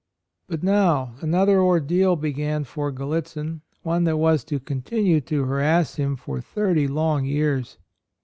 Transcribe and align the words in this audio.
But 0.47 0.63
now 0.63 1.13
another 1.21 1.61
ordeal 1.61 2.15
began 2.15 2.63
for 2.63 2.91
Gallitzin,— 2.91 3.61
one 3.83 4.03
that 4.05 4.17
was 4.17 4.43
to 4.45 4.59
continue 4.59 5.21
to 5.21 5.43
harass 5.43 5.97
him 5.97 6.15
for 6.15 6.41
thirty 6.41 6.87
long 6.87 7.23
years. 7.25 7.77